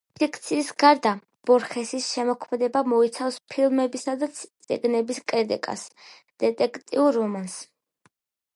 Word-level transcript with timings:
ფიქციის 0.19 0.69
გარდა 0.83 1.09
ბორხესის 1.49 2.07
შემოქმედება 2.13 2.83
მოიცავს 2.93 3.37
ფილმებისა 3.55 4.15
და 4.25 4.31
წიგნების 4.41 5.23
კრიტიკას, 5.33 5.87
დეტექტიურ 6.45 7.17
რომანს. 7.23 7.63